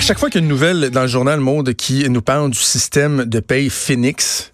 À 0.00 0.02
chaque 0.02 0.18
fois 0.18 0.30
qu'il 0.30 0.40
y 0.40 0.42
a 0.42 0.44
une 0.44 0.48
nouvelle 0.48 0.88
dans 0.88 1.02
le 1.02 1.08
journal 1.08 1.40
Monde 1.40 1.74
qui 1.74 2.08
nous 2.08 2.22
parle 2.22 2.50
du 2.50 2.58
système 2.58 3.26
de 3.26 3.38
paye 3.38 3.68
Phoenix, 3.68 4.50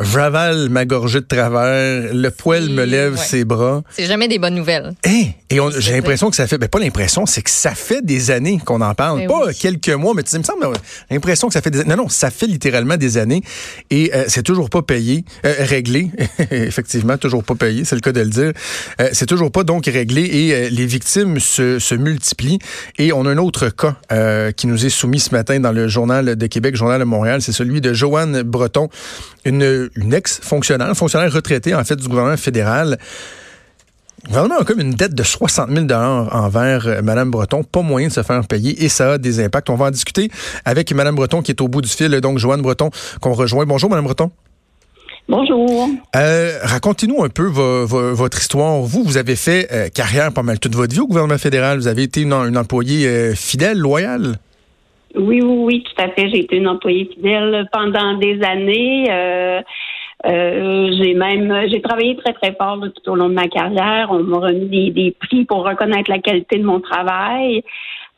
J'avale 0.00 0.70
ma 0.70 0.84
gorgée 0.84 1.20
de 1.20 1.26
travers, 1.26 2.12
le 2.12 2.28
poil 2.30 2.68
me 2.68 2.84
lève 2.84 3.16
ses 3.16 3.44
bras. 3.44 3.82
C'est 3.90 4.06
jamais 4.06 4.26
des 4.26 4.40
bonnes 4.40 4.56
nouvelles. 4.56 4.92
Hey, 5.04 5.34
et 5.50 5.58
j'ai 5.78 5.92
l'impression 5.92 6.30
que 6.30 6.36
ça 6.36 6.48
fait, 6.48 6.58
ben 6.58 6.68
pas 6.68 6.80
l'impression, 6.80 7.26
c'est 7.26 7.42
que 7.42 7.50
ça 7.50 7.76
fait 7.76 8.04
des 8.04 8.32
années 8.32 8.58
qu'on 8.64 8.80
en 8.80 8.92
parle. 8.94 9.20
Ben 9.20 9.28
pas 9.28 9.52
quelques 9.52 9.90
mois, 9.90 10.12
mais 10.16 10.24
tu 10.24 10.30
sais, 10.30 10.38
il 10.38 10.40
me 10.40 10.44
semble, 10.44 10.66
l'impression 11.10 11.46
que 11.46 11.54
ça 11.54 11.62
fait 11.62 11.70
des 11.70 11.84
Non, 11.84 11.96
non, 11.96 12.08
ça 12.08 12.30
fait 12.30 12.48
littéralement 12.48 12.96
des 12.96 13.18
années 13.18 13.42
et 13.90 14.10
euh, 14.14 14.24
c'est 14.26 14.42
toujours 14.42 14.68
pas 14.68 14.82
payé, 14.82 15.24
euh, 15.46 15.54
réglé. 15.60 16.10
Effectivement, 16.50 17.16
toujours 17.16 17.44
pas 17.44 17.54
payé, 17.54 17.84
c'est 17.84 17.94
le 17.94 18.00
cas 18.00 18.10
de 18.10 18.20
le 18.20 18.30
dire. 18.30 18.52
Euh, 19.00 19.10
c'est 19.12 19.26
toujours 19.26 19.52
pas 19.52 19.62
donc 19.62 19.86
réglé 19.86 20.22
et 20.22 20.70
les 20.70 20.86
victimes 20.86 21.38
se, 21.38 21.78
se, 21.78 21.94
multiplient. 21.94 22.58
Et 22.98 23.12
on 23.12 23.26
a 23.26 23.30
un 23.30 23.38
autre 23.38 23.68
cas 23.68 23.94
qui 24.56 24.66
nous 24.66 24.84
est 24.84 24.90
soumis 24.90 25.20
ce 25.20 25.30
matin 25.30 25.60
dans 25.60 25.70
le 25.70 25.86
Journal 25.86 26.34
de 26.34 26.46
Québec, 26.48 26.74
Journal 26.74 26.98
de 26.98 27.04
Montréal, 27.04 27.42
c'est 27.42 27.52
celui 27.52 27.80
de 27.80 27.92
Joanne 27.92 28.42
Breton, 28.42 28.88
une 29.44 29.83
une 29.96 30.14
ex-fonctionnaire, 30.14 30.94
fonctionnaire 30.96 31.32
retraité 31.32 31.74
en 31.74 31.84
fait 31.84 31.96
du 31.96 32.08
gouvernement 32.08 32.36
fédéral. 32.36 32.98
Le 34.24 34.28
gouvernement 34.28 34.58
a 34.60 34.64
comme 34.64 34.80
une 34.80 34.94
dette 34.94 35.14
de 35.14 35.22
60 35.22 35.70
000 35.70 35.86
envers 35.92 36.86
euh, 36.86 37.02
Mme 37.02 37.30
Breton, 37.30 37.62
pas 37.62 37.82
moyen 37.82 38.08
de 38.08 38.12
se 38.12 38.22
faire 38.22 38.46
payer 38.46 38.82
et 38.82 38.88
ça 38.88 39.12
a 39.12 39.18
des 39.18 39.44
impacts. 39.44 39.68
On 39.68 39.74
va 39.74 39.86
en 39.86 39.90
discuter 39.90 40.30
avec 40.64 40.92
Mme 40.92 41.14
Breton 41.14 41.42
qui 41.42 41.50
est 41.50 41.60
au 41.60 41.68
bout 41.68 41.82
du 41.82 41.88
fil, 41.88 42.10
donc 42.20 42.38
Joanne 42.38 42.62
Breton 42.62 42.90
qu'on 43.20 43.34
rejoint. 43.34 43.66
Bonjour 43.66 43.90
Mme 43.90 44.04
Breton. 44.04 44.30
Bonjour. 45.28 45.88
Euh, 46.16 46.58
racontez-nous 46.62 47.22
un 47.22 47.28
peu 47.28 47.46
votre 47.46 48.38
histoire. 48.38 48.80
Vous, 48.80 49.04
vous 49.04 49.16
avez 49.16 49.36
fait 49.36 49.68
euh, 49.72 49.88
carrière 49.88 50.32
pas 50.32 50.42
mal 50.42 50.58
toute 50.58 50.74
votre 50.74 50.94
vie 50.94 51.00
au 51.00 51.06
gouvernement 51.06 51.38
fédéral. 51.38 51.78
Vous 51.78 51.88
avez 51.88 52.02
été 52.02 52.22
une, 52.22 52.32
employée 52.32 53.34
fidèle, 53.34 53.78
loyale. 53.78 54.38
Oui, 55.16 55.40
oui, 55.42 55.56
oui, 55.64 55.84
tout 55.84 56.02
à 56.02 56.08
fait. 56.08 56.28
J'ai 56.28 56.40
été 56.40 56.56
une 56.56 56.68
employée 56.68 57.04
fidèle 57.06 57.68
pendant 57.72 58.14
des 58.14 58.42
années. 58.42 59.06
Euh, 59.10 59.60
euh, 60.26 60.90
j'ai 60.98 61.14
même 61.14 61.68
j'ai 61.68 61.82
travaillé 61.82 62.16
très 62.16 62.32
très 62.32 62.54
fort 62.54 62.80
tout 62.80 63.10
au 63.10 63.14
long 63.14 63.28
de 63.28 63.34
ma 63.34 63.48
carrière. 63.48 64.08
On 64.10 64.22
m'a 64.22 64.38
remis 64.38 64.90
des, 64.90 65.14
prix 65.20 65.44
pour 65.44 65.64
reconnaître 65.64 66.10
la 66.10 66.18
qualité 66.18 66.58
de 66.58 66.64
mon 66.64 66.80
travail. 66.80 67.62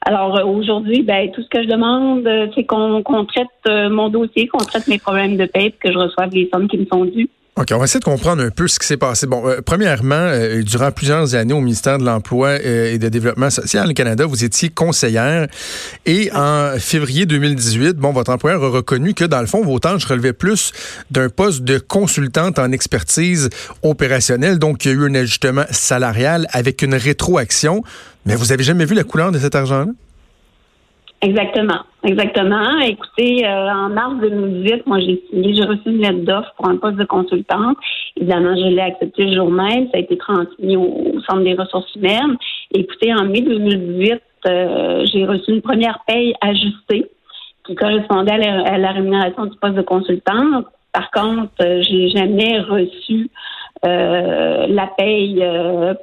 Alors 0.03 0.39
euh, 0.39 0.45
aujourd'hui, 0.45 1.03
ben 1.03 1.31
tout 1.33 1.43
ce 1.43 1.49
que 1.49 1.63
je 1.63 1.69
demande, 1.69 2.29
c'est 2.55 2.65
qu'on 2.65 3.03
traite 3.27 3.91
mon 3.91 4.09
dossier, 4.09 4.47
qu'on 4.49 4.59
traite 4.59 4.89
mes 4.89 4.99
problèmes 4.99 5.37
de 5.37 5.47
paie, 5.47 5.73
que 5.73 5.93
je 5.93 5.99
reçoive 5.99 6.31
les 6.33 6.49
sommes 6.53 6.69
qui 6.69 6.79
me 6.79 6.87
sont 6.87 7.05
dues. 7.05 7.29
OK, 7.59 7.69
on 7.73 7.79
va 7.79 7.85
essayer 7.85 8.01
de 8.01 8.05
comprendre 8.05 8.43
un 8.43 8.51
peu 8.51 8.69
ce 8.69 8.79
qui 8.79 8.87
s'est 8.87 8.99
passé. 8.99 9.27
Bon, 9.27 9.49
euh, 9.49 9.63
premièrement, 9.65 10.15
euh, 10.15 10.63
durant 10.63 10.93
plusieurs 10.93 11.35
années 11.35 11.55
au 11.55 11.63
ministère 11.63 11.97
de 11.97 12.05
l'Emploi 12.05 12.49
euh, 12.49 12.93
et 12.93 12.99
de 12.99 13.09
Développement 13.09 13.49
social 13.49 13.89
au 13.89 13.95
Canada, 13.95 14.27
vous 14.27 14.45
étiez 14.45 14.69
conseillère 14.69 15.47
et 16.05 16.31
en 16.35 16.75
février 16.79 17.25
2018, 17.25 17.97
bon, 17.97 18.13
votre 18.13 18.31
employeur 18.31 18.63
a 18.63 18.69
reconnu 18.69 19.15
que 19.15 19.25
dans 19.25 19.41
le 19.41 19.47
fond, 19.47 19.63
vos 19.63 19.79
tâches 19.79 20.05
relevaient 20.05 20.35
plus 20.35 20.73
d'un 21.11 21.31
poste 21.31 21.63
de 21.63 21.79
consultante 21.79 22.59
en 22.59 22.73
expertise 22.73 23.49
opérationnelle, 23.83 24.59
donc 24.59 24.85
il 24.85 24.89
y 24.89 24.91
a 24.91 24.95
eu 24.95 25.07
un 25.07 25.15
ajustement 25.15 25.65
salarial 25.71 26.47
avec 26.53 26.83
une 26.83 26.95
rétroaction. 26.95 27.83
Mais 28.27 28.35
vous 28.35 28.53
avez 28.53 28.65
jamais 28.65 28.85
vu 28.85 28.95
la 28.95 29.05
couleur 29.05 29.33
de 29.33 29.39
cet 29.39 29.55
argent-là? 29.55 29.93
Exactement, 31.23 31.81
exactement. 32.05 32.79
Écoutez, 32.81 33.47
euh, 33.47 33.71
en 33.73 33.89
mars 33.89 34.17
2018, 34.21 34.87
moi 34.87 35.01
j'ai 35.01 35.23
signé, 35.31 35.55
j'ai 35.55 35.65
reçu 35.65 35.83
une 35.87 36.03
lettre 36.03 36.25
d'offre 36.25 36.53
pour 36.57 36.69
un 36.69 36.77
poste 36.77 36.97
de 36.97 37.05
consultante. 37.05 37.79
Évidemment, 38.17 38.55
je 38.55 38.69
l'ai 38.69 38.83
accepté 38.83 39.25
le 39.25 39.35
jour 39.35 39.51
même. 39.51 39.87
Ça 39.91 39.97
a 39.97 40.01
été 40.01 40.17
transmis 40.19 40.77
au, 40.77 41.19
Centre 41.27 41.43
des 41.43 41.55
ressources 41.55 41.93
humaines. 41.95 42.37
Écoutez, 42.75 43.15
en 43.15 43.25
mai 43.25 43.41
2018, 43.41 44.23
euh, 44.47 45.07
j'ai 45.07 45.25
reçu 45.25 45.53
une 45.53 45.63
première 45.63 46.01
paye 46.07 46.35
ajustée 46.43 47.11
qui 47.67 47.75
correspondait 47.75 48.33
à 48.33 48.79
la, 48.79 48.93
rémunération 48.93 49.47
du 49.47 49.57
poste 49.57 49.75
de 49.75 49.83
consultante. 49.83 50.67
Par 50.93 51.11
contre, 51.11 51.51
euh, 51.63 51.83
j'ai 51.83 52.11
jamais 52.11 52.61
reçu 52.61 53.31
la 53.83 54.89
paye 54.99 55.45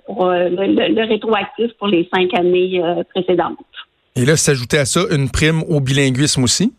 pour 0.06 0.28
le, 0.28 1.06
rétroactif 1.06 1.74
pour 1.74 1.88
les 1.88 2.08
cinq 2.14 2.34
années 2.34 2.82
précédentes. 3.14 3.58
Et 4.16 4.26
là, 4.26 4.36
s'ajouter 4.36 4.78
à 4.78 4.86
ça 4.86 5.02
une 5.12 5.30
prime 5.30 5.64
au 5.68 5.80
bilinguisme 5.80 6.44
aussi? 6.44 6.74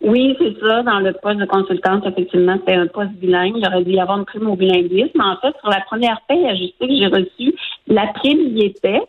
Oui, 0.00 0.36
c'est 0.38 0.58
ça. 0.60 0.82
Dans 0.82 1.00
le 1.00 1.12
poste 1.12 1.38
de 1.38 1.44
consultante, 1.44 2.06
effectivement, 2.06 2.56
c'est 2.66 2.74
un 2.74 2.86
poste 2.86 3.12
bilingue. 3.14 3.54
Il 3.56 3.66
aurait 3.66 3.84
dû 3.84 3.92
y 3.92 4.00
avoir 4.00 4.18
une 4.18 4.24
prime 4.24 4.48
au 4.48 4.56
bilinguisme. 4.56 5.20
En 5.20 5.36
fait, 5.36 5.54
sur 5.60 5.68
la 5.68 5.80
première 5.82 6.20
paye 6.28 6.46
ajustée 6.46 6.86
que 6.86 6.96
j'ai 6.96 7.06
reçue, 7.06 7.54
la 7.88 8.06
prime 8.14 8.56
y 8.56 8.64
était. 8.64 9.02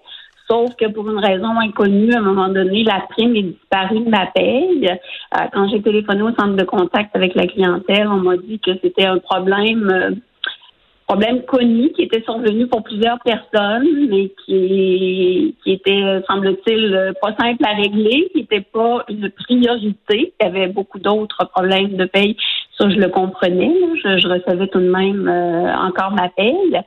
Sauf 0.50 0.76
que 0.78 0.88
pour 0.88 1.08
une 1.08 1.20
raison 1.20 1.59
inconnue, 1.59 2.12
à 2.12 2.18
un 2.18 2.22
moment 2.22 2.50
donné, 2.50 2.84
la 2.84 3.06
prime 3.09 3.36
est 3.36 3.44
disparue 3.44 4.00
de 4.00 4.09
ma 4.09 4.26
paye. 4.26 4.90
Euh, 4.90 5.40
quand 5.54 5.70
j'ai 5.70 5.80
téléphoné 5.82 6.24
au 6.24 6.32
centre 6.32 6.56
de 6.56 6.64
contact 6.64 7.16
avec 7.16 7.36
la 7.36 7.46
clientèle, 7.46 8.08
on 8.08 8.18
m'a 8.18 8.36
dit 8.36 8.59
que 8.59 8.72
c'était 8.82 9.06
un 9.06 9.20
problème 9.20 9.90
euh, 9.92 10.12
problème 11.09 11.42
connu 11.42 11.90
qui 11.94 12.03
était 12.03 12.22
survenu 12.22 12.68
pour 12.68 12.84
plusieurs 12.84 13.18
personnes, 13.22 14.08
mais 14.09 14.31
qui, 14.46 15.56
qui 15.64 15.72
était, 15.72 16.22
semble-t-il, 16.28 17.14
pas 17.20 17.36
simple 17.40 17.66
à 17.66 17.74
régler, 17.74 18.30
qui 18.31 18.42
n'était 18.42 18.62
pas 18.62 19.06
une 19.09 19.31
priorité. 19.31 20.34
Il 20.40 20.46
y 20.46 20.47
avait 20.47 20.68
beaucoup 20.68 21.00
d'autres 21.00 21.50
problèmes 21.50 21.97
de 21.97 22.06
paye. 22.06 22.38
Ça, 22.78 22.88
je 22.90 22.96
le 22.96 23.09
comprenais. 23.09 23.74
Je, 24.03 24.28
recevais 24.28 24.68
tout 24.68 24.80
de 24.80 24.90
même 24.90 25.28
euh, 25.28 25.75
encore 25.78 26.12
ma 26.12 26.30
paye. 26.30 26.80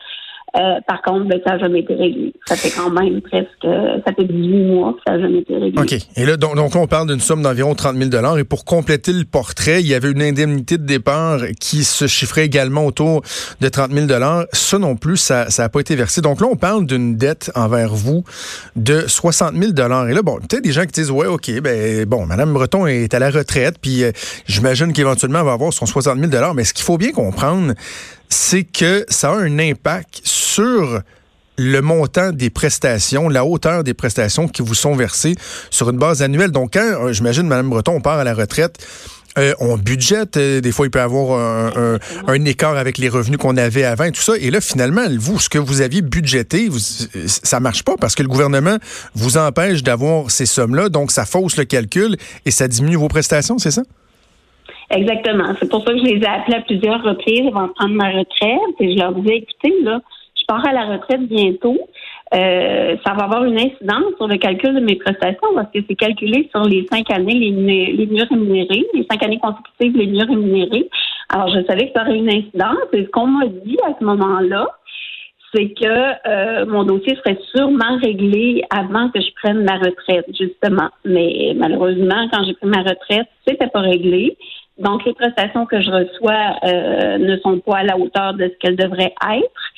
Euh, 0.54 0.80
par 0.86 1.00
contre, 1.02 1.26
ben, 1.28 1.40
ça 1.46 1.52
n'a 1.52 1.58
jamais 1.60 1.80
été 1.80 1.94
réglé. 1.94 2.34
Ça 2.46 2.56
fait 2.56 2.70
quand 2.70 2.90
même 2.90 3.20
presque, 3.22 3.48
ça 3.62 4.12
fait 4.14 4.24
18 4.24 4.64
mois 4.66 4.92
que 4.92 4.98
ça 5.06 5.16
n'a 5.16 5.22
jamais 5.22 5.38
été 5.38 5.54
réglé. 5.56 5.80
OK. 5.80 5.94
Et 6.16 6.26
là, 6.26 6.36
donc, 6.36 6.56
donc 6.56 6.76
on 6.76 6.86
parle 6.86 7.08
d'une 7.08 7.20
somme 7.20 7.42
d'environ 7.42 7.74
30 7.74 7.96
000 7.96 8.36
Et 8.36 8.44
pour 8.44 8.64
compléter 8.64 9.12
le 9.12 9.24
portrait, 9.24 9.80
il 9.80 9.86
y 9.86 9.94
avait 9.94 10.10
une 10.10 10.22
indemnité 10.22 10.76
de 10.76 10.84
départ 10.84 11.40
qui 11.58 11.84
se 11.84 12.06
chiffrait 12.06 12.44
également 12.44 12.84
autour 12.84 13.22
de 13.60 13.68
30 13.68 13.92
000 13.92 14.06
Ça 14.52 14.78
non 14.78 14.96
plus, 14.96 15.16
ça 15.16 15.46
n'a 15.56 15.68
pas 15.68 15.80
été 15.80 15.96
versé. 15.96 16.20
Donc 16.20 16.40
là, 16.40 16.48
on 16.50 16.56
parle 16.56 16.86
d'une 16.86 17.16
dette 17.16 17.50
envers 17.54 17.94
vous 17.94 18.24
de 18.76 19.04
60 19.06 19.54
000 19.54 19.72
Et 19.72 20.14
là, 20.14 20.22
bon, 20.22 20.38
peut-être 20.38 20.62
des 20.62 20.72
gens 20.72 20.82
qui 20.82 20.92
disent, 20.92 21.10
ouais, 21.10 21.26
OK, 21.26 21.50
ben 21.60 22.04
bon, 22.04 22.26
Mme 22.26 22.52
Breton 22.52 22.86
est 22.86 23.14
à 23.14 23.18
la 23.18 23.30
retraite, 23.30 23.76
puis 23.80 24.04
euh, 24.04 24.12
j'imagine 24.46 24.92
qu'éventuellement, 24.92 25.40
elle 25.40 25.46
va 25.46 25.52
avoir 25.52 25.72
son 25.72 25.86
60 25.86 26.18
000 26.18 26.54
Mais 26.54 26.64
ce 26.64 26.74
qu'il 26.74 26.84
faut 26.84 26.98
bien 26.98 27.12
comprendre, 27.12 27.72
c'est 28.28 28.64
que 28.64 29.04
ça 29.08 29.30
a 29.30 29.36
un 29.36 29.58
impact 29.58 30.20
sur 30.24 30.41
le 31.58 31.80
montant 31.80 32.32
des 32.32 32.50
prestations, 32.50 33.28
la 33.28 33.44
hauteur 33.44 33.84
des 33.84 33.94
prestations 33.94 34.48
qui 34.48 34.62
vous 34.62 34.74
sont 34.74 34.94
versées 34.94 35.34
sur 35.70 35.90
une 35.90 35.98
base 35.98 36.22
annuelle. 36.22 36.50
Donc, 36.50 36.72
quand, 36.74 36.80
euh, 36.80 37.12
j'imagine, 37.12 37.46
Mme 37.46 37.68
Breton, 37.68 37.92
on 37.96 38.00
part 38.00 38.18
à 38.18 38.24
la 38.24 38.34
retraite, 38.34 38.84
euh, 39.38 39.54
on 39.60 39.78
budgète, 39.78 40.36
euh, 40.36 40.60
des 40.60 40.72
fois 40.72 40.86
il 40.86 40.90
peut 40.90 40.98
y 40.98 41.02
avoir 41.02 41.40
un, 42.26 42.44
écart 42.44 42.76
avec 42.76 42.98
les 42.98 43.08
revenus 43.08 43.38
qu'on 43.38 43.56
avait 43.56 43.84
avant 43.84 44.04
et 44.04 44.12
tout 44.12 44.20
ça. 44.20 44.34
Et 44.38 44.50
là, 44.50 44.60
finalement, 44.60 45.02
vous, 45.18 45.40
ce 45.40 45.48
que 45.48 45.58
vous 45.58 45.80
aviez 45.80 46.02
budgété, 46.02 46.68
vous, 46.68 46.78
ça 46.78 47.60
marche 47.60 47.82
pas 47.82 47.94
parce 47.98 48.14
que 48.14 48.22
le 48.22 48.28
gouvernement 48.28 48.76
vous 49.14 49.38
empêche 49.38 49.82
d'avoir 49.82 50.30
ces 50.30 50.46
sommes-là. 50.46 50.88
Donc, 50.88 51.10
ça 51.10 51.24
fausse 51.24 51.56
le 51.56 51.64
calcul 51.64 52.16
et 52.44 52.50
ça 52.50 52.68
diminue 52.68 52.96
vos 52.96 53.08
prestations, 53.08 53.58
c'est 53.58 53.70
ça? 53.70 53.82
Exactement. 54.90 55.54
C'est 55.58 55.70
pour 55.70 55.82
ça 55.84 55.92
que 55.92 55.98
je 55.98 56.04
les 56.04 56.20
ai 56.20 56.26
appelés 56.26 56.56
à 56.58 56.60
plusieurs 56.60 57.02
reprises 57.02 57.46
avant 57.48 57.68
de 57.68 57.72
prendre 57.72 57.94
ma 57.94 58.10
retraite. 58.10 58.76
Et 58.80 58.92
je 58.92 58.98
leur 58.98 59.14
disais, 59.14 59.36
écoutez, 59.36 59.72
là, 59.82 60.00
je 60.42 60.46
pars 60.46 60.66
à 60.66 60.72
la 60.72 60.86
retraite 60.86 61.22
bientôt. 61.22 61.78
Euh, 62.34 62.96
ça 63.04 63.12
va 63.14 63.24
avoir 63.24 63.44
une 63.44 63.58
incidence 63.58 64.14
sur 64.16 64.26
le 64.26 64.38
calcul 64.38 64.74
de 64.74 64.80
mes 64.80 64.96
prestations 64.96 65.48
parce 65.54 65.70
que 65.72 65.80
c'est 65.86 65.94
calculé 65.94 66.48
sur 66.50 66.64
les 66.64 66.86
cinq 66.90 67.10
années 67.10 67.34
les, 67.34 68.06
mieux 68.06 68.24
rémunérés, 68.28 68.86
les 68.94 69.06
cinq 69.10 69.22
années 69.22 69.38
consécutives 69.38 69.96
les 69.96 70.06
mieux 70.06 70.26
rémunérés. 70.26 70.88
Alors, 71.28 71.48
je 71.48 71.64
savais 71.64 71.88
que 71.88 71.92
ça 71.94 72.02
aurait 72.02 72.16
une 72.16 72.30
incidence. 72.30 72.88
Et 72.92 73.04
ce 73.04 73.10
qu'on 73.10 73.26
m'a 73.26 73.46
dit 73.46 73.76
à 73.86 73.94
ce 73.98 74.04
moment-là, 74.04 74.66
c'est 75.54 75.68
que 75.74 76.28
euh, 76.28 76.66
mon 76.66 76.84
dossier 76.84 77.14
serait 77.16 77.38
sûrement 77.54 77.98
réglé 78.02 78.62
avant 78.70 79.10
que 79.10 79.20
je 79.20 79.30
prenne 79.42 79.64
ma 79.64 79.76
retraite, 79.76 80.26
justement. 80.28 80.88
Mais 81.04 81.52
malheureusement, 81.54 82.28
quand 82.32 82.44
j'ai 82.44 82.54
pris 82.54 82.68
ma 82.68 82.82
retraite, 82.82 83.28
c'était 83.46 83.68
pas 83.68 83.80
réglé. 83.80 84.36
Donc, 84.78 85.04
les 85.04 85.12
prestations 85.12 85.66
que 85.66 85.80
je 85.82 85.90
reçois 85.90 86.56
euh, 86.64 87.18
ne 87.18 87.36
sont 87.38 87.58
pas 87.60 87.78
à 87.78 87.82
la 87.82 87.98
hauteur 87.98 88.34
de 88.34 88.44
ce 88.44 88.58
qu'elles 88.58 88.76
devraient 88.76 89.14
être. 89.34 89.72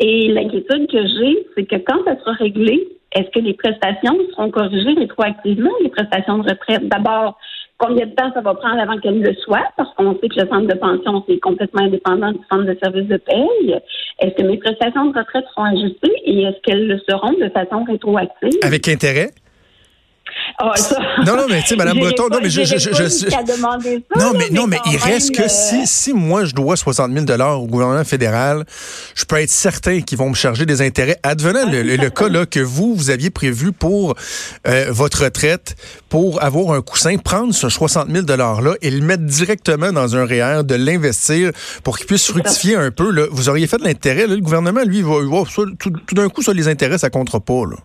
Et 0.00 0.28
l'inquiétude 0.28 0.90
que 0.90 1.06
j'ai, 1.06 1.46
c'est 1.54 1.64
que 1.64 1.76
quand 1.76 2.04
ça 2.04 2.18
sera 2.18 2.32
réglé, 2.32 2.88
est-ce 3.12 3.30
que 3.30 3.38
les 3.38 3.54
prestations 3.54 4.18
seront 4.30 4.50
corrigées 4.50 4.94
rétroactivement, 4.98 5.70
les 5.82 5.88
prestations 5.88 6.38
de 6.38 6.50
retraite? 6.50 6.88
D'abord, 6.88 7.38
combien 7.78 8.06
de 8.06 8.14
temps 8.14 8.32
ça 8.34 8.40
va 8.40 8.54
prendre 8.54 8.80
avant 8.80 8.98
qu'elles 8.98 9.22
le 9.22 9.34
soient? 9.34 9.68
Parce 9.76 9.92
qu'on 9.94 10.18
sait 10.18 10.28
que 10.28 10.40
le 10.40 10.48
centre 10.48 10.66
de 10.66 10.78
pension, 10.78 11.24
c'est 11.28 11.38
complètement 11.38 11.82
indépendant 11.82 12.32
du 12.32 12.40
centre 12.50 12.64
de 12.64 12.76
service 12.82 13.06
de 13.06 13.18
paye. 13.18 13.78
Est-ce 14.20 14.34
que 14.34 14.42
mes 14.42 14.58
prestations 14.58 15.06
de 15.06 15.16
retraite 15.16 15.44
seront 15.54 15.64
ajustées 15.64 16.14
et 16.24 16.42
est-ce 16.42 16.60
qu'elles 16.62 16.88
le 16.88 16.98
seront 17.08 17.32
de 17.32 17.48
façon 17.50 17.84
rétroactive? 17.84 18.58
Avec 18.62 18.88
intérêt? 18.88 19.30
Ah, 20.58 20.74
non, 21.26 21.36
non, 21.36 21.46
mais 21.48 21.62
tu 21.62 21.68
sais, 21.68 21.76
Mme 21.76 21.98
Breton, 21.98 22.28
non, 22.30 22.38
mais 22.40 22.48
je, 22.48 22.62
je, 22.62 22.78
je, 22.78 22.90
je 22.92 24.18
non, 24.18 24.32
mais, 24.36 24.50
non, 24.50 24.66
mais 24.66 24.78
il 24.90 24.96
reste 24.96 25.34
que 25.34 25.48
si, 25.48 25.76
euh, 25.76 25.84
si 25.84 26.12
moi 26.12 26.44
je 26.44 26.54
dois 26.54 26.76
60 26.76 27.12
000 27.12 27.42
au 27.60 27.66
gouvernement 27.66 28.04
fédéral, 28.04 28.64
je 29.14 29.24
peux 29.24 29.36
être 29.36 29.50
certain 29.50 30.00
qu'ils 30.00 30.18
vont 30.18 30.30
me 30.30 30.34
charger 30.34 30.64
des 30.64 30.80
intérêts. 30.80 31.18
Advenant 31.22 31.68
le, 31.70 31.82
le, 31.82 32.10
cas 32.10 32.28
là 32.28 32.46
que 32.46 32.60
vous, 32.60 32.94
vous 32.94 33.10
aviez 33.10 33.30
prévu 33.30 33.72
pour 33.72 34.14
euh, 34.68 34.86
votre 34.90 35.24
retraite, 35.24 35.76
pour 36.08 36.42
avoir 36.42 36.74
un 36.74 36.82
coussin, 36.82 37.16
prendre 37.16 37.52
ce 37.52 37.68
60 37.68 38.08
000 38.10 38.24
$-là 38.24 38.74
et 38.80 38.90
le 38.90 39.00
mettre 39.00 39.24
directement 39.24 39.92
dans 39.92 40.14
un 40.16 40.24
REER, 40.24 40.62
de 40.62 40.76
l'investir 40.76 41.50
pour 41.82 41.98
qu'il 41.98 42.06
puisse 42.06 42.30
fructifier 42.30 42.76
un 42.76 42.90
peu. 42.90 43.10
Là. 43.10 43.26
Vous 43.30 43.48
auriez 43.48 43.66
fait 43.66 43.78
de 43.78 43.84
l'intérêt. 43.84 44.26
Le 44.26 44.36
gouvernement, 44.38 44.82
lui, 44.84 45.02
va, 45.02 45.20
va 45.20 45.42
tout, 45.52 45.90
tout 45.90 46.14
d'un 46.14 46.28
coup, 46.28 46.42
ça 46.42 46.52
les 46.52 46.68
intérêts, 46.68 46.98
ça 46.98 47.10
comptera 47.10 47.40
pas. 47.40 47.64
Là. 47.68 47.76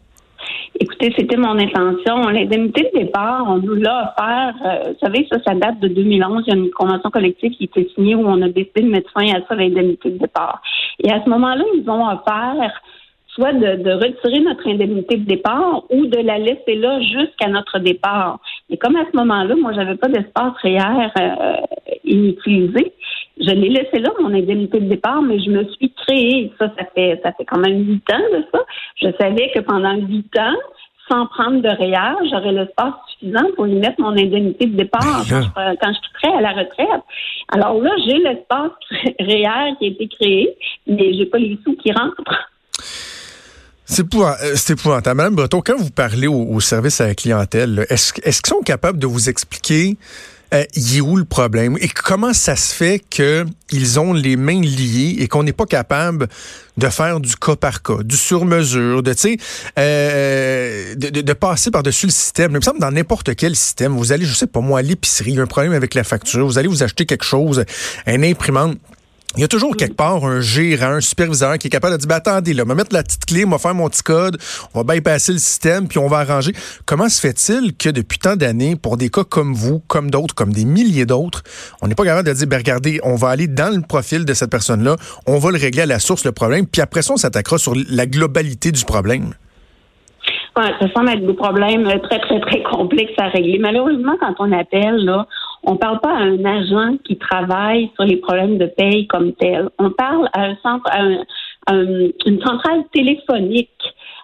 Écoutez, 0.79 1.13
c'était 1.17 1.37
mon 1.37 1.57
intention. 1.57 2.29
L'indemnité 2.29 2.89
de 2.93 2.99
départ, 2.99 3.45
on 3.47 3.57
nous 3.57 3.75
l'a 3.75 4.13
offert. 4.17 4.55
Euh, 4.65 4.93
vous 4.93 5.05
savez, 5.05 5.27
ça, 5.31 5.39
ça 5.45 5.55
date 5.55 5.79
de 5.79 5.87
2011. 5.87 6.43
Il 6.47 6.53
y 6.53 6.53
a 6.53 6.59
une 6.59 6.71
convention 6.71 7.09
collective 7.09 7.51
qui 7.51 7.65
été 7.65 7.89
signée 7.95 8.15
où 8.15 8.27
on 8.27 8.41
a 8.41 8.49
décidé 8.49 8.81
de 8.81 8.89
mettre 8.89 9.11
fin 9.11 9.27
à 9.27 9.45
ça, 9.47 9.55
l'indemnité 9.55 10.11
de 10.11 10.17
départ. 10.17 10.61
Et 11.03 11.11
à 11.11 11.23
ce 11.23 11.29
moment-là, 11.29 11.63
ils 11.75 11.89
ont 11.89 12.07
offert 12.07 12.81
soit 13.27 13.53
de, 13.53 13.91
retirer 13.93 14.41
notre 14.41 14.67
indemnité 14.67 15.17
de 15.17 15.25
départ 15.25 15.83
ou 15.89 16.05
de 16.05 16.17
la 16.19 16.37
laisser 16.37 16.75
là 16.75 16.99
jusqu'à 17.01 17.47
notre 17.47 17.79
départ. 17.79 18.39
Et 18.69 18.77
comme 18.77 18.95
à 18.95 19.05
ce 19.11 19.15
moment-là, 19.17 19.55
moi, 19.55 19.71
j'avais 19.73 19.95
pas 19.95 20.07
d'espace 20.07 20.53
réel 20.61 21.11
euh, 21.17 21.55
inutilisé, 22.03 22.91
je 23.39 23.51
l'ai 23.51 23.69
laissé 23.69 23.99
là, 23.99 24.11
mon 24.19 24.33
indemnité 24.33 24.79
de 24.79 24.89
départ, 24.89 25.21
mais 25.21 25.39
je 25.39 25.49
me 25.49 25.63
suis 25.71 25.93
créée, 25.93 26.51
ça, 26.59 26.67
ça 26.77 26.85
fait, 26.93 27.19
ça 27.23 27.31
fait 27.33 27.45
quand 27.45 27.59
même 27.59 27.87
huit 27.87 28.03
ans 28.11 28.37
de 28.37 28.43
ça. 28.51 28.59
Je 29.01 29.07
savais 29.19 29.49
que 29.53 29.59
pendant 29.61 29.95
huit 29.95 30.37
ans, 30.37 30.55
sans 31.09 31.25
prendre 31.27 31.61
de 31.61 31.69
REER, 31.69 32.29
j'aurais 32.29 32.51
l'espace 32.51 32.93
suffisant 33.13 33.45
pour 33.55 33.67
y 33.67 33.73
mettre 33.73 33.99
mon 33.99 34.11
indemnité 34.11 34.67
de 34.67 34.75
départ 34.75 35.25
ben 35.29 35.75
quand 35.81 35.91
je, 35.93 35.99
quitterai 36.07 36.37
à 36.37 36.41
la 36.41 36.51
retraite. 36.51 37.03
Alors 37.51 37.81
là, 37.81 37.91
j'ai 38.05 38.17
l'espace 38.17 38.71
REER 39.19 39.75
qui 39.79 39.85
a 39.85 39.87
été 39.87 40.07
créé, 40.07 40.57
mais 40.85 41.13
j'ai 41.13 41.25
pas 41.25 41.39
les 41.39 41.57
sous 41.63 41.75
qui 41.77 41.91
rentrent. 41.91 42.21
C'est 43.85 44.73
épouvantable. 44.73 45.17
Madame 45.17 45.35
Breton, 45.35 45.61
quand 45.65 45.75
vous 45.75 45.89
parlez 45.89 46.27
au, 46.27 46.59
service 46.59 47.01
à 47.01 47.07
la 47.07 47.15
clientèle, 47.15 47.87
est-ce 47.89 48.13
qu'ils 48.13 48.45
sont 48.45 48.61
capables 48.63 48.99
de 48.99 49.07
vous 49.07 49.29
expliquer 49.29 49.97
euh, 50.53 50.63
il 50.75 50.97
est 50.97 51.01
où 51.01 51.15
le 51.15 51.25
problème? 51.25 51.77
Et 51.79 51.87
comment 51.87 52.33
ça 52.33 52.55
se 52.55 52.73
fait 52.73 53.03
qu'ils 53.09 53.99
ont 53.99 54.13
les 54.13 54.35
mains 54.35 54.61
liées 54.61 55.17
et 55.19 55.27
qu'on 55.27 55.43
n'est 55.43 55.53
pas 55.53 55.65
capable 55.65 56.27
de 56.77 56.87
faire 56.87 57.19
du 57.19 57.35
cas 57.35 57.55
par 57.55 57.83
cas, 57.83 58.01
du 58.03 58.17
sur-mesure, 58.17 59.03
de, 59.03 59.13
euh, 59.77 60.95
de, 60.95 61.33
passer 61.33 61.71
par-dessus 61.71 62.07
le 62.07 62.11
système? 62.11 62.51
Il 62.51 62.57
me 62.57 62.61
semble 62.61 62.79
dans 62.79 62.91
n'importe 62.91 63.35
quel 63.35 63.55
système, 63.55 63.95
vous 63.95 64.11
allez, 64.11 64.25
je 64.25 64.33
sais 64.33 64.47
pas 64.47 64.61
moi, 64.61 64.79
à 64.79 64.81
l'épicerie, 64.81 65.31
il 65.31 65.35
y 65.35 65.39
a 65.39 65.43
un 65.43 65.47
problème 65.47 65.73
avec 65.73 65.93
la 65.93 66.03
facture, 66.03 66.47
vous 66.47 66.57
allez 66.57 66.67
vous 66.67 66.83
acheter 66.83 67.05
quelque 67.05 67.25
chose, 67.25 67.63
un 68.07 68.23
imprimante, 68.23 68.77
il 69.35 69.41
y 69.41 69.43
a 69.43 69.47
toujours 69.47 69.77
quelque 69.77 69.95
part 69.95 70.25
un 70.25 70.41
gérant, 70.41 70.93
un 70.93 71.01
superviseur 71.01 71.59
qui 71.59 71.67
est 71.67 71.69
capable 71.69 71.93
de 71.93 71.99
dire, 71.99 72.07
ben, 72.07 72.15
attendez, 72.15 72.53
là, 72.53 72.63
on 72.65 72.69
va 72.69 72.73
mettre 72.73 72.95
la 72.95 73.03
petite 73.03 73.25
clé, 73.25 73.45
on 73.45 73.49
va 73.49 73.59
faire 73.59 73.75
mon 73.75 73.87
petit 73.87 74.01
code, 74.01 74.37
on 74.73 74.81
va 74.81 74.95
bypasser 74.95 75.33
le 75.33 75.37
système, 75.37 75.87
puis 75.87 75.99
on 75.99 76.07
va 76.07 76.19
arranger. 76.19 76.51
Comment 76.87 77.07
se 77.09 77.21
fait-il 77.21 77.75
que 77.77 77.89
depuis 77.89 78.17
tant 78.17 78.35
d'années, 78.35 78.75
pour 78.75 78.97
des 78.97 79.09
cas 79.09 79.23
comme 79.23 79.53
vous, 79.53 79.81
comme 79.87 80.09
d'autres, 80.09 80.33
comme 80.33 80.51
des 80.51 80.65
milliers 80.65 81.05
d'autres, 81.05 81.43
on 81.83 81.87
n'est 81.87 81.95
pas 81.95 82.05
capable 82.05 82.27
de 82.27 82.33
dire, 82.33 82.47
ben, 82.47 82.57
regardez, 82.57 82.99
on 83.03 83.15
va 83.15 83.29
aller 83.29 83.47
dans 83.47 83.73
le 83.73 83.83
profil 83.83 84.25
de 84.25 84.33
cette 84.33 84.49
personne-là, 84.49 84.95
on 85.27 85.37
va 85.37 85.51
le 85.51 85.59
régler 85.59 85.83
à 85.83 85.85
la 85.85 85.99
source, 85.99 86.25
le 86.25 86.31
problème, 86.31 86.65
puis 86.65 86.81
après 86.81 87.03
ça, 87.03 87.13
on 87.13 87.17
s'attaquera 87.17 87.59
sur 87.59 87.75
la 87.75 88.07
globalité 88.07 88.71
du 88.71 88.83
problème? 88.83 89.35
Ouais, 90.57 90.73
ça 90.79 90.91
semble 90.93 91.09
être 91.09 91.25
des 91.25 91.33
problèmes 91.33 91.85
très, 92.01 92.19
très, 92.19 92.39
très 92.39 92.63
complexes 92.71 93.13
à 93.17 93.27
régler. 93.27 93.59
Malheureusement, 93.59 94.13
quand 94.19 94.33
on 94.39 94.51
appelle, 94.51 95.05
là, 95.05 95.27
on 95.69 95.73
ne 95.73 95.77
parle 95.77 95.99
pas 95.99 96.13
à 96.13 96.21
un 96.21 96.43
agent 96.45 96.97
qui 97.05 97.15
travaille 97.17 97.91
sur 97.93 98.03
les 98.03 98.17
problèmes 98.17 98.57
de 98.57 98.65
paye 98.65 99.05
comme 99.05 99.33
tel. 99.33 99.69
On 99.77 99.91
parle 99.91 100.27
à 100.33 100.45
un 100.45 100.55
centre, 100.63 100.89
à, 100.89 101.75
une 101.75 102.41
centrale 102.43 102.85
téléphonique. 102.91 103.69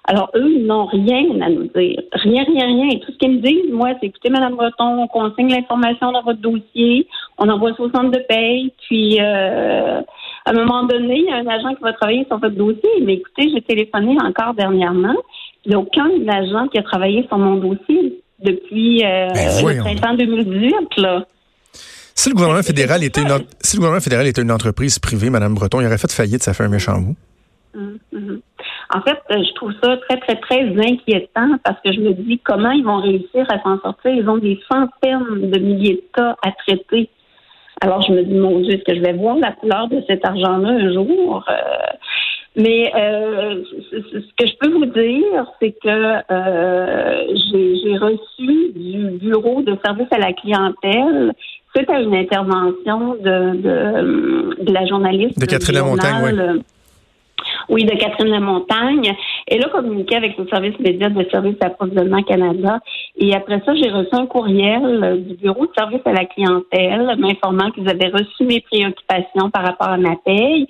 Alors, 0.06 0.32
eux, 0.36 0.52
ils 0.52 0.66
n'ont 0.66 0.86
rien 0.86 1.40
à 1.42 1.50
nous 1.50 1.70
dire. 1.76 2.02
Rien, 2.14 2.44
rien, 2.46 2.66
rien. 2.66 2.90
Et 2.90 3.00
tout 3.00 3.12
ce 3.12 3.18
qu'ils 3.18 3.34
me 3.34 3.42
disent, 3.42 3.72
moi, 3.72 3.90
c'est 4.00 4.08
écoutez, 4.08 4.32
Mme 4.32 4.56
Breton, 4.56 5.04
on 5.04 5.08
consigne 5.08 5.50
l'information 5.50 6.12
dans 6.12 6.24
votre 6.24 6.42
dossier, 6.42 7.08
on 7.38 7.48
envoie 7.48 7.76
ça 7.76 7.84
au 7.84 7.92
centre 7.92 8.10
de 8.10 8.24
paye, 8.28 8.74
puis 8.88 9.20
euh, 9.22 10.02
à 10.46 10.50
un 10.50 10.54
moment 10.54 10.84
donné, 10.86 11.20
il 11.20 11.26
y 11.26 11.32
a 11.32 11.36
un 11.36 11.48
agent 11.48 11.76
qui 11.76 11.84
va 11.84 11.94
travailler 11.94 12.26
sur 12.26 12.40
votre 12.40 12.56
dossier. 12.56 12.90
Mais 13.04 13.16
écoutez, 13.16 13.52
j'ai 13.54 13.62
téléphoné 13.62 14.18
encore 14.20 14.56
dernièrement. 14.56 15.16
Il 15.64 15.70
n'y 15.70 15.76
a 15.76 15.80
aucun 15.80 16.10
agent 16.28 16.70
qui 16.70 16.80
a 16.80 16.84
travaillé 16.84 17.24
sur 17.28 17.38
mon 17.38 17.58
dossier 17.58 18.20
depuis 18.44 19.04
euh, 19.06 19.28
ben, 19.28 19.76
le 19.76 19.80
printemps 19.80 20.16
2018. 20.16 20.98
Là. 20.98 21.26
Si 22.16 22.30
le 22.30 22.36
gouvernement 22.36 22.64
fédéral 22.64 23.04
était 23.04 23.22
une 23.22 23.46
si 23.60 23.76
le 23.76 23.80
gouvernement 23.80 24.02
fédéral 24.02 24.26
était 24.26 24.42
une 24.42 24.52
entreprise 24.52 25.00
privée, 25.00 25.30
Madame 25.30 25.54
Breton, 25.54 25.82
il 25.82 25.86
aurait 25.86 25.98
fait 25.98 26.12
faillite, 26.12 26.42
ça 26.44 26.54
fait 26.54 26.64
un 26.64 26.70
méchant 26.70 26.98
bout. 27.00 27.16
Hum. 27.76 28.42
En 28.94 29.02
fait, 29.02 29.18
euh, 29.32 29.44
je 29.44 29.54
trouve 29.56 29.74
ça 29.84 29.98
très, 30.08 30.18
très, 30.20 30.36
très 30.36 30.62
inquiétant 30.62 31.58
parce 31.64 31.80
que 31.82 31.92
je 31.92 32.00
me 32.00 32.14
dis 32.14 32.40
comment 32.40 32.72
ils 32.72 32.86
vont 32.86 33.02
réussir 33.02 33.46
à 33.50 33.62
s'en 33.62 33.80
sortir. 33.82 34.12
Ils 34.12 34.30
ont 34.30 34.38
des 34.38 34.60
centaines 34.72 35.52
de 35.52 35.60
milliers 35.60 35.96
de 35.96 36.04
cas 36.14 36.36
à 36.42 36.52
traiter. 36.52 37.10
Alors, 37.82 38.02
je 38.04 38.14
me 38.14 38.24
dis, 38.24 38.36
mon 38.36 38.62
Dieu, 38.62 38.76
est-ce 38.76 38.84
que 38.84 38.96
je 38.96 39.02
vais 39.02 39.14
voir 39.14 39.36
la 39.36 39.52
couleur 39.52 39.90
de 39.90 40.02
cet 40.08 40.26
argent-là 40.26 40.70
un 40.70 40.94
jour? 40.94 41.44
Euh, 41.50 41.54
mais 42.56 42.90
euh, 42.96 43.64
ce 43.92 44.34
que 44.38 44.48
je 44.48 44.56
peux 44.62 44.72
vous 44.72 44.86
dire, 44.86 45.52
c'est 45.60 45.74
que 45.84 46.22
j'ai 47.52 47.98
reçu 47.98 48.72
du 48.74 49.18
bureau 49.20 49.62
de 49.62 49.78
service 49.84 50.08
à 50.12 50.20
la 50.20 50.32
clientèle 50.32 51.34
suite 51.75 51.89
à 51.89 52.00
une 52.01 52.16
intervention 52.16 53.16
de, 53.16 53.56
de, 53.56 54.63
de 54.63 54.74
la 54.74 54.86
journaliste 54.86 55.39
de 55.39 55.45
Catherine 55.45 55.81
Montagne, 55.81 56.62
oui, 57.69 57.83
de 57.86 57.95
Catherine 57.95 58.31
Lamontagne. 58.31 59.16
Elle 59.48 59.63
a 59.63 59.69
communiqué 59.69 60.16
avec 60.16 60.38
le 60.38 60.48
service 60.48 60.77
média 60.80 61.10
de 61.10 61.25
Service 61.30 61.57
d'approvisionnement 61.60 62.22
Canada. 62.24 62.80
Et 63.18 63.33
après 63.33 63.62
ça, 63.66 63.74
j'ai 63.75 63.89
reçu 63.89 64.10
un 64.13 64.25
courriel 64.25 65.24
du 65.27 65.36
bureau 65.36 65.66
de 65.66 65.72
service 65.77 66.01
à 66.06 66.13
la 66.13 66.25
clientèle 66.25 67.16
m'informant 67.18 67.72
qu'ils 67.72 67.89
avaient 67.89 68.10
reçu 68.10 68.44
mes 68.44 68.62
préoccupations 68.62 69.50
par 69.51 69.63
rapport 69.63 69.89
à 69.89 69.98
ma 69.98 70.16
paye 70.24 70.68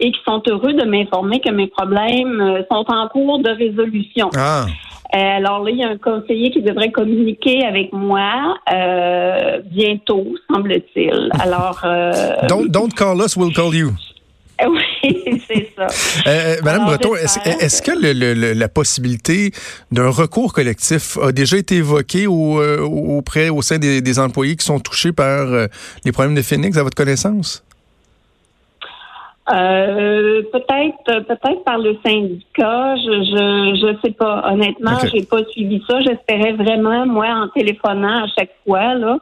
et 0.00 0.12
qui 0.12 0.20
sont 0.26 0.42
heureux 0.48 0.74
de 0.74 0.84
m'informer 0.84 1.40
que 1.40 1.50
mes 1.50 1.66
problèmes 1.66 2.40
euh, 2.40 2.62
sont 2.70 2.84
en 2.88 3.08
cours 3.08 3.40
de 3.40 3.50
résolution. 3.50 4.30
Ah. 4.36 4.66
Euh, 5.14 5.18
alors 5.18 5.64
là, 5.64 5.70
il 5.70 5.78
y 5.78 5.82
a 5.82 5.88
un 5.88 5.96
conseiller 5.96 6.50
qui 6.50 6.60
devrait 6.60 6.90
communiquer 6.90 7.64
avec 7.64 7.92
moi 7.92 8.58
euh, 8.72 9.60
bientôt, 9.64 10.26
semble-t-il. 10.52 11.30
Alors, 11.40 11.80
don't, 12.48 12.68
don't 12.68 12.92
call 12.94 13.20
us, 13.22 13.36
we'll 13.36 13.52
call 13.52 13.74
you. 13.74 13.92
Oui, 14.66 15.40
c'est 15.46 15.70
ça. 15.76 15.86
Madame 16.64 16.86
Breton, 16.86 17.14
est-ce 17.14 17.80
que 17.80 17.92
le, 17.92 18.52
la 18.54 18.68
possibilité 18.68 19.52
d'un 19.92 20.10
recours 20.10 20.52
collectif 20.52 21.16
a 21.22 21.30
déjà 21.30 21.58
été 21.58 21.76
évoquée 21.76 22.26
au, 22.26 22.60
auprès, 22.60 23.50
au 23.50 23.62
sein 23.62 23.78
des, 23.78 24.00
des, 24.02 24.18
employés 24.18 24.56
qui 24.56 24.66
sont 24.66 24.80
touchés 24.80 25.12
par 25.12 25.68
les 26.04 26.10
problèmes 26.10 26.34
de 26.34 26.42
Phoenix, 26.42 26.76
à 26.76 26.82
votre 26.82 26.96
connaissance? 26.96 27.62
Euh, 29.50 30.42
peut-être, 30.52 31.24
peut-être 31.26 31.64
par 31.64 31.78
le 31.78 31.96
syndicat. 32.04 32.96
Je, 32.96 33.22
je, 33.22 33.80
je 33.80 33.98
sais 34.04 34.12
pas. 34.12 34.44
Honnêtement, 34.52 34.98
j'ai 35.12 35.24
pas 35.24 35.42
suivi 35.44 35.82
ça. 35.88 36.00
J'espérais 36.00 36.52
vraiment, 36.52 37.06
moi, 37.06 37.28
en 37.28 37.48
téléphonant 37.48 38.24
à 38.24 38.26
chaque 38.36 38.52
fois, 38.66 38.94
là, 38.94 39.18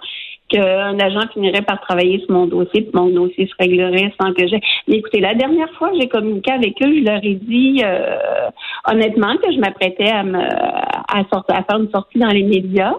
qu'un 0.48 0.98
agent 0.98 1.28
finirait 1.32 1.62
par 1.62 1.80
travailler 1.80 2.20
sur 2.20 2.30
mon 2.30 2.46
dossier, 2.46 2.82
puis 2.82 2.90
mon 2.94 3.08
dossier 3.08 3.46
se 3.46 3.54
réglerait 3.58 4.12
sans 4.20 4.32
que 4.32 4.46
j'ai. 4.46 4.60
Mais 4.86 4.96
écoutez, 4.96 5.20
la 5.20 5.34
dernière 5.34 5.70
fois 5.72 5.90
que 5.90 6.00
j'ai 6.00 6.08
communiqué 6.08 6.52
avec 6.52 6.74
eux, 6.82 6.94
je 6.94 7.04
leur 7.04 7.22
ai 7.22 7.34
dit 7.34 7.82
euh, 7.84 8.48
honnêtement 8.88 9.36
que 9.36 9.52
je 9.52 9.58
m'apprêtais 9.58 10.10
à 10.10 10.22
me 10.22 10.38
à, 10.38 11.24
sortir, 11.32 11.56
à 11.56 11.62
faire 11.62 11.78
une 11.78 11.90
sortie 11.90 12.18
dans 12.18 12.28
les 12.28 12.42
médias. 12.42 12.94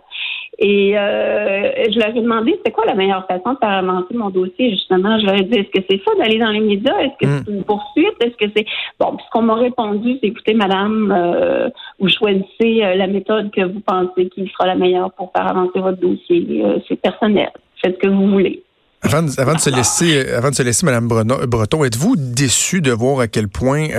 Et 0.59 0.97
euh, 0.97 1.71
je 1.91 1.99
leur 1.99 2.09
ai 2.09 2.21
demandé 2.21 2.59
c'est 2.65 2.71
quoi 2.71 2.85
la 2.85 2.95
meilleure 2.95 3.27
façon 3.27 3.53
de 3.53 3.57
faire 3.59 3.69
avancer 3.69 4.15
mon 4.15 4.31
dossier, 4.31 4.71
justement? 4.71 5.19
Je 5.19 5.25
leur 5.25 5.35
ai 5.35 5.43
dit 5.43 5.59
est-ce 5.59 5.79
que 5.79 5.85
c'est 5.87 6.01
ça 6.03 6.11
d'aller 6.17 6.39
dans 6.39 6.49
les 6.49 6.61
médias? 6.61 6.97
Est-ce 6.99 7.25
que 7.25 7.27
hmm. 7.27 7.43
c'est 7.45 7.51
une 7.51 7.63
poursuite? 7.63 8.23
Est-ce 8.23 8.43
que 8.43 8.51
c'est. 8.55 8.65
Bon, 8.99 9.15
puis 9.15 9.25
ce 9.25 9.31
qu'on 9.31 9.43
m'a 9.43 9.55
répondu, 9.55 10.17
c'est 10.19 10.29
écoutez, 10.29 10.55
madame, 10.55 11.13
euh, 11.15 11.69
vous 11.99 12.09
choisissez 12.09 12.83
euh, 12.83 12.95
la 12.95 13.05
méthode 13.05 13.51
que 13.51 13.61
vous 13.61 13.81
pensez 13.81 14.29
qui 14.29 14.47
sera 14.47 14.65
la 14.65 14.75
meilleure 14.75 15.11
pour 15.11 15.31
faire 15.31 15.47
avancer 15.47 15.79
votre 15.79 15.99
dossier. 15.99 16.63
c'est 16.87 16.99
personnel. 16.99 17.51
Faites 17.83 17.95
ce 18.01 18.07
que 18.07 18.11
vous 18.11 18.27
voulez. 18.27 18.63
Avant, 19.03 19.21
de 19.21 19.29
se 19.59 19.69
laisser, 19.69 20.27
avant 20.31 20.49
de 20.49 20.55
se 20.55 20.63
laisser, 20.63 20.83
Mme 20.83 21.07
Breton, 21.07 21.83
êtes-vous 21.85 22.15
déçu 22.17 22.81
de 22.81 22.91
voir 22.91 23.19
à 23.19 23.27
quel 23.27 23.47
point, 23.47 23.89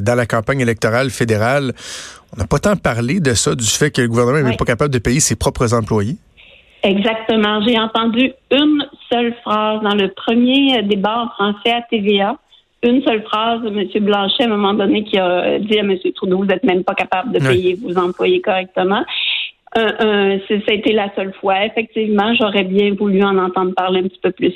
dans 0.00 0.14
la 0.14 0.26
campagne 0.26 0.60
électorale 0.60 1.10
fédérale, 1.10 1.72
on 2.34 2.40
n'a 2.40 2.46
pas 2.46 2.58
tant 2.58 2.76
parlé 2.76 3.20
de 3.20 3.34
ça, 3.34 3.54
du 3.54 3.64
fait 3.64 3.90
que 3.90 4.02
le 4.02 4.08
gouvernement 4.08 4.48
n'est 4.48 4.56
pas 4.56 4.64
capable 4.64 4.92
de 4.92 4.98
payer 4.98 5.20
ses 5.20 5.36
propres 5.36 5.72
employés. 5.74 6.16
Exactement. 6.82 7.62
J'ai 7.66 7.78
entendu 7.78 8.32
une 8.50 8.86
seule 9.10 9.34
phrase 9.42 9.82
dans 9.82 9.94
le 9.94 10.08
premier 10.08 10.82
débat 10.82 11.24
en 11.24 11.28
français 11.30 11.72
à 11.72 11.82
TVA. 11.82 12.36
Une 12.82 13.02
seule 13.02 13.22
phrase 13.22 13.62
de 13.62 13.68
M. 13.68 14.04
Blanchet, 14.04 14.42
à 14.42 14.46
un 14.46 14.50
moment 14.50 14.74
donné, 14.74 15.04
qui 15.04 15.18
a 15.18 15.58
dit 15.58 15.78
à 15.78 15.82
M. 15.82 15.96
Trudeau, 16.14 16.38
vous 16.38 16.44
n'êtes 16.44 16.64
même 16.64 16.84
pas 16.84 16.94
capable 16.94 17.32
de 17.32 17.38
payer 17.38 17.78
vos 17.82 17.96
employés 17.96 18.42
correctement. 18.42 19.04
un, 19.76 20.38
ça 20.48 20.54
a 20.68 20.72
été 20.72 20.92
la 20.92 21.10
seule 21.14 21.32
fois. 21.40 21.64
Effectivement, 21.64 22.34
j'aurais 22.34 22.64
bien 22.64 22.92
voulu 22.94 23.22
en 23.22 23.38
entendre 23.38 23.72
parler 23.74 24.00
un 24.00 24.08
petit 24.08 24.20
peu 24.22 24.32
plus. 24.32 24.52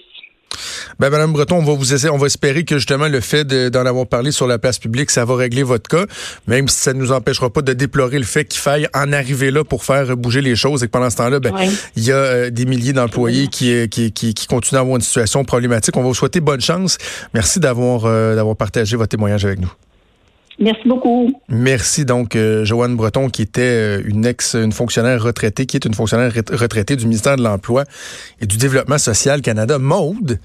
Ben, 0.99 1.11
Madame 1.11 1.33
Breton, 1.33 1.57
on 1.57 1.64
va 1.64 1.75
vous 1.75 1.95
essayer, 1.95 2.11
on 2.11 2.18
va 2.18 2.26
espérer 2.26 2.64
que 2.64 2.76
justement 2.76 3.09
le 3.09 3.21
fait 3.21 3.45
d'en 3.45 3.87
avoir 3.87 4.07
parlé 4.07 4.30
sur 4.30 4.47
la 4.47 4.59
place 4.59 4.78
publique, 4.78 5.11
ça 5.11 5.25
va 5.25 5.37
régler 5.37 5.62
votre 5.62 5.88
cas, 5.88 6.07
même 6.47 6.68
si 6.68 6.76
ça 6.76 6.92
ne 6.92 6.99
nous 6.99 7.12
empêchera 7.12 7.50
pas 7.50 7.62
de 7.62 7.73
déplorer 7.73 8.18
le 8.18 8.25
fait 8.25 8.45
qu'il 8.45 8.61
faille 8.61 8.88
en 8.95 9.12
arriver 9.12 9.50
là 9.50 9.64
pour 9.64 9.85
faire 9.85 10.16
bouger 10.16 10.40
les 10.40 10.57
choses 10.57 10.83
et 10.83 10.87
que 10.87 10.92
pendant 10.92 11.11
ce 11.11 11.16
temps-là, 11.16 11.40
ben, 11.40 11.52
il 11.97 12.04
y 12.04 12.12
a 12.12 12.16
euh, 12.16 12.50
des 12.50 12.64
milliers 12.64 12.92
d'employés 12.92 13.49
qui, 13.49 13.88
qui, 13.88 14.12
qui, 14.12 14.35
qui, 14.35 14.47
continuent 14.47 14.78
à 14.78 14.80
avoir 14.80 14.97
une 14.97 15.02
situation 15.02 15.45
problématique. 15.45 15.97
On 15.97 16.02
va 16.02 16.09
vous 16.09 16.14
souhaiter 16.14 16.40
bonne 16.40 16.61
chance. 16.61 16.99
Merci 17.35 17.61
d'avoir 17.61 18.07
euh, 18.07 18.35
d'avoir 18.35 18.57
partagé 18.57 18.97
votre 18.97 19.11
témoignage 19.11 19.45
avec 19.45 19.61
nous. 19.61 19.73
Merci 20.61 20.88
beaucoup. 20.88 21.33
Merci 21.49 22.04
donc 22.04 22.35
euh, 22.35 22.64
Joanne 22.64 22.97
Breton 22.97 23.28
qui 23.28 23.42
était 23.42 24.00
une 24.00 24.26
ex 24.26 24.54
une 24.54 24.73
fonctionnaire 24.73 25.23
retraitée 25.23 25.66
qui 25.66 25.76
est 25.76 25.85
une 25.85 25.95
fonctionnaire 25.95 26.33
retraitée 26.35 26.97
du 26.97 27.04
ministère 27.04 27.37
de 27.37 27.42
l'Emploi 27.42 27.85
et 28.40 28.47
du 28.47 28.57
Développement 28.57 28.99
social 28.99 29.40
Canada 29.40 29.78
Maude 29.78 30.40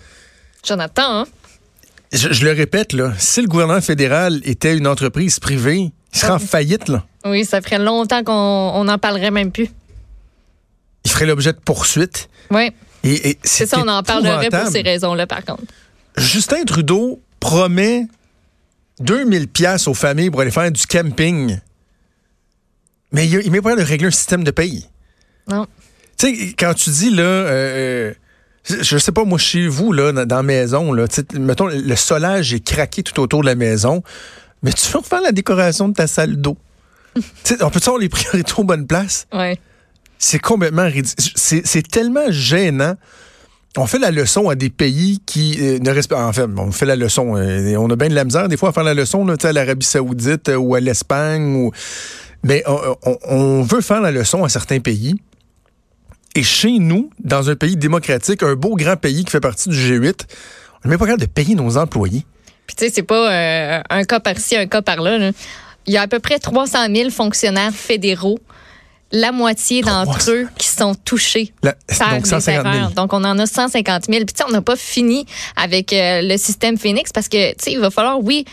Jonathan, 0.63 1.22
hein? 1.22 1.25
Je, 2.13 2.46
le 2.46 2.51
répète, 2.51 2.93
là, 2.93 3.12
si 3.17 3.41
le 3.41 3.48
gouvernement 3.48 3.82
fédéral 3.82 4.39
était 4.43 4.77
une 4.77 4.86
entreprise 4.86 5.39
privée, 5.39 5.91
il 6.13 6.20
serait 6.20 6.32
en 6.32 6.39
faillite. 6.39 6.88
Là. 6.88 7.03
Oui, 7.25 7.43
ça 7.43 7.60
ferait 7.60 7.79
longtemps 7.79 8.24
qu'on 8.24 8.84
n'en 8.84 8.98
parlerait 9.00 9.32
même 9.32 9.51
plus. 9.51 9.70
Il 11.05 11.12
ferait 11.12 11.25
l'objet 11.25 11.53
de 11.53 11.58
poursuites. 11.58 12.29
Oui. 12.51 12.72
Et, 13.03 13.38
c'est 13.43 13.65
ça, 13.65 13.79
on 13.84 13.88
en 13.88 14.03
parlerait 14.03 14.50
pour 14.50 14.67
ces 14.67 14.82
raisons-là, 14.82 15.25
par 15.25 15.43
contre. 15.43 15.63
Justin 16.17 16.63
Trudeau 16.65 17.20
promet 17.39 18.05
2000 19.00 19.48
pièces 19.48 19.88
aux 19.88 19.96
familles 19.96 20.29
pour 20.29 20.41
aller 20.41 20.51
faire 20.51 20.72
du 20.72 20.86
camping. 20.86 21.60
Mais 23.12 23.27
il, 23.27 23.51
met 23.51 23.62
pas 23.62 23.75
de 23.75 23.82
régler 23.82 24.08
un 24.08 24.12
système 24.12 24.43
de 24.43 24.51
pays. 24.51 24.88
Non. 25.48 25.65
Tu 26.17 26.27
sais, 26.27 26.53
quand 26.58 26.75
tu 26.75 26.91
dis, 26.91 27.10
là, 27.10 27.24
euh, 27.24 28.13
je 28.65 28.98
sais 28.98 29.12
pas, 29.12 29.25
moi, 29.25 29.38
chez 29.38 29.67
vous, 29.67 29.91
là, 29.91 30.12
dans 30.12 30.36
la 30.36 30.43
maison, 30.43 30.93
là, 30.93 31.05
mettons, 31.39 31.67
le 31.67 31.96
solage 31.96 32.53
est 32.53 32.63
craqué 32.65 33.03
tout 33.03 33.20
autour 33.20 33.41
de 33.41 33.48
la 33.48 33.55
maison, 33.55 34.03
mais 34.62 34.72
tu 34.72 34.89
veux 34.91 35.00
refaire 35.00 35.22
la 35.22 35.32
décoration 35.32 35.89
de 35.89 35.93
ta 35.93 36.08
salle 36.08 36.38
d'eau? 36.38 36.58
on 37.15 37.70
peut 37.70 37.79
avoir 37.82 38.00
les 38.00 38.10
priorités 38.10 38.53
aux 38.58 38.63
bonnes 38.63 38.88
places? 38.88 39.27
Ouais. 39.34 39.60
C'est 40.17 40.39
complètement 40.39 40.86
ridicule. 40.86 41.34
C'est 41.36 41.88
tellement 41.88 42.32
gênant. 42.32 42.96
On 43.75 43.88
fait 43.88 44.00
la 44.00 44.12
leçon 44.12 44.50
à 44.50 44.55
des 44.55 44.70
pays 44.70 45.20
qui 45.25 45.58
euh, 45.60 45.79
ne 45.79 45.89
respectent. 45.89 46.22
En 46.22 46.32
fait, 46.32 46.46
on 46.58 46.72
fait 46.72 46.86
la 46.86 46.96
leçon. 46.96 47.36
Euh, 47.36 47.75
on 47.75 47.89
a 47.89 47.96
bien 47.96 48.08
de 48.08 48.13
la 48.13 48.24
misère 48.24 48.48
des 48.48 48.55
fois 48.55 48.70
à 48.70 48.72
faire 48.72 48.84
la 48.84 48.93
leçon 48.93 49.25
là, 49.25 49.36
à 49.41 49.51
l'Arabie 49.51 49.86
Saoudite 49.86 50.50
euh, 50.50 50.55
ou 50.55 50.75
à 50.75 50.79
l'Espagne. 50.79 51.55
Ou... 51.55 51.72
Mais 52.43 52.63
on, 52.67 53.63
veut 53.63 53.82
faire 53.82 54.00
la 54.00 54.12
leçon 54.12 54.43
à 54.43 54.50
certains 54.50 54.79
pays. 54.79 55.15
Et 56.35 56.43
chez 56.43 56.79
nous, 56.79 57.09
dans 57.19 57.49
un 57.49 57.55
pays 57.55 57.77
démocratique, 57.77 58.41
un 58.43 58.55
beau 58.55 58.75
grand 58.75 58.95
pays 58.95 59.23
qui 59.23 59.31
fait 59.31 59.39
partie 59.39 59.69
du 59.69 59.75
G8, 59.75 60.21
on 60.83 60.87
n'est 60.87 60.91
même 60.91 60.99
pas 60.99 61.05
capable 61.05 61.21
de 61.21 61.27
payer 61.27 61.55
nos 61.55 61.77
employés. 61.77 62.25
Puis 62.65 62.75
tu 62.75 62.85
sais, 62.85 62.91
c'est 62.93 63.03
pas 63.03 63.31
euh, 63.31 63.81
un 63.89 64.03
cas 64.03 64.19
par-ci, 64.19 64.55
un 64.55 64.67
cas 64.67 64.81
par-là. 64.81 65.31
Il 65.85 65.93
y 65.93 65.97
a 65.97 66.01
à 66.01 66.07
peu 66.07 66.19
près 66.19 66.39
300 66.39 66.87
000 66.93 67.09
fonctionnaires 67.09 67.73
fédéraux 67.73 68.39
la 69.13 69.31
moitié 69.31 69.81
d'entre 69.83 70.31
eux 70.31 70.47
qui 70.57 70.67
sont 70.67 70.95
touchés 70.95 71.53
par 71.99 72.15
donc, 72.15 72.25
150 72.25 72.73
000. 72.73 72.89
Donc, 72.95 73.13
on 73.13 73.23
en 73.23 73.37
a 73.37 73.45
150 73.45 74.05
000. 74.05 74.25
Puis, 74.25 74.35
on 74.47 74.51
n'a 74.51 74.63
pas 74.63 74.75
fini 74.75 75.27
avec 75.55 75.93
euh, 75.93 76.21
le 76.23 76.35
système 76.37 76.79
Phoenix 76.79 77.11
parce 77.11 77.27
que, 77.29 77.51
tu 77.51 77.55
sais, 77.59 77.71
il 77.73 77.79
va 77.79 77.91
falloir, 77.91 78.19
oui, 78.23 78.45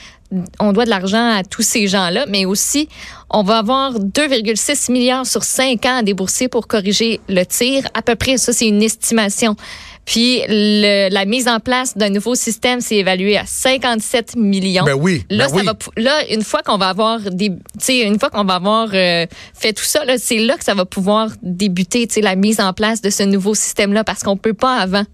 on 0.58 0.72
doit 0.72 0.84
de 0.84 0.90
l'argent 0.90 1.38
à 1.38 1.42
tous 1.42 1.62
ces 1.62 1.88
gens-là, 1.88 2.26
mais 2.28 2.44
aussi, 2.44 2.88
on 3.30 3.42
va 3.42 3.58
avoir 3.58 3.98
2,6 3.98 4.92
milliards 4.92 5.26
sur 5.26 5.44
5 5.44 5.84
ans 5.86 5.96
à 5.98 6.02
débourser 6.02 6.48
pour 6.48 6.66
corriger 6.66 7.20
le 7.28 7.44
tir. 7.44 7.84
À 7.94 8.02
peu 8.02 8.14
près, 8.14 8.36
ça, 8.36 8.52
c'est 8.52 8.68
une 8.68 8.82
estimation. 8.82 9.56
Puis 10.04 10.42
la 10.48 11.24
mise 11.24 11.46
en 11.46 11.60
place 11.60 11.96
d'un 11.96 12.08
nouveau 12.08 12.34
système 12.34 12.80
s'est 12.80 12.96
évaluée 12.96 13.36
à 13.36 13.44
57 13.46 14.34
millions. 14.36 14.84
Ben 14.84 14.94
oui. 14.94 15.24
Là, 15.30 15.46
ben 15.48 15.58
ça 15.58 15.62
Va, 15.62 15.76
là 15.96 16.28
une 16.30 16.42
fois 16.42 16.62
qu'on 16.62 16.78
va 16.78 16.88
avoir 16.88 17.20
des, 17.20 17.52
une 17.88 18.18
fois 18.18 18.30
qu'on 18.30 18.44
va 18.44 18.54
avoir 18.54 18.88
euh, 18.92 19.26
fait 19.54 19.72
tout 19.72 19.84
ça, 19.84 20.02
c'est 20.18 20.38
là 20.38 20.56
que 20.56 20.64
ça 20.64 20.74
va 20.74 20.84
pouvoir 20.84 21.28
débuter, 21.42 22.08
la 22.22 22.34
mise 22.34 22.60
en 22.60 22.72
place 22.72 23.00
de 23.02 23.10
ce 23.10 23.22
nouveau 23.22 23.54
système-là, 23.54 24.02
parce 24.02 24.22
qu'on 24.22 24.36
peut 24.36 24.54
pas 24.54 24.78
avant. 24.78 25.04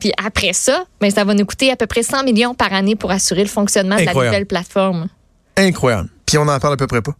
Puis 0.00 0.12
après 0.22 0.52
ça, 0.52 0.84
ben, 1.00 1.10
ça 1.10 1.24
va 1.24 1.34
nous 1.34 1.44
coûter 1.44 1.70
à 1.70 1.76
peu 1.76 1.86
près 1.86 2.02
100 2.02 2.24
millions 2.24 2.54
par 2.54 2.72
année 2.72 2.96
pour 2.96 3.10
assurer 3.10 3.42
le 3.42 3.48
fonctionnement 3.48 3.96
de 3.96 4.04
la 4.04 4.14
nouvelle 4.14 4.46
plateforme. 4.46 5.08
Incroyable. 5.56 6.08
Puis 6.26 6.38
on 6.38 6.46
n'en 6.46 6.58
parle 6.58 6.74
à 6.74 6.76
peu 6.76 6.86
près 6.86 7.02
pas. 7.02 7.14